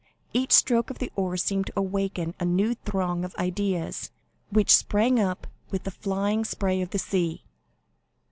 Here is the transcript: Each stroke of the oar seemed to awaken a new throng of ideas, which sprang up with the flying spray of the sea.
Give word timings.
Each 0.33 0.51
stroke 0.53 0.89
of 0.89 0.97
the 0.97 1.11
oar 1.15 1.37
seemed 1.37 1.67
to 1.67 1.73
awaken 1.75 2.33
a 2.39 2.43
new 2.43 2.73
throng 2.73 3.23
of 3.23 3.35
ideas, 3.35 4.09
which 4.49 4.75
sprang 4.75 5.19
up 5.19 5.45
with 5.69 5.83
the 5.83 5.91
flying 5.91 6.43
spray 6.43 6.81
of 6.81 6.89
the 6.89 6.97
sea. 6.97 7.43